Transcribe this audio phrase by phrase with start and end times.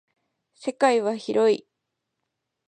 [0.55, 1.67] 世界は広い。